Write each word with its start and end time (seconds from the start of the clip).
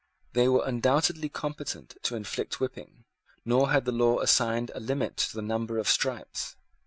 They 0.33 0.47
were 0.47 0.63
undoubtedly 0.65 1.29
competent 1.29 1.95
to 2.01 2.15
inflict 2.15 2.59
whipping; 2.59 3.05
nor 3.45 3.69
had 3.69 3.85
the 3.85 3.91
law 3.91 4.17
assigned 4.21 4.71
a 4.73 4.79
limit 4.79 5.15
to 5.17 5.35
the 5.35 5.43
number 5.43 5.77
of 5.77 5.87
stripes. 5.87 6.55